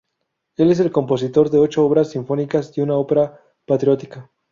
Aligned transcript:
Él 0.57 0.71
es 0.71 0.81
compositor 0.89 1.51
de 1.51 1.59
ocho 1.59 1.85
obras 1.85 2.09
sinfónicas 2.09 2.75
y 2.75 2.81
una 2.81 2.95
ópera 2.95 3.39
patriótica. 3.67 4.31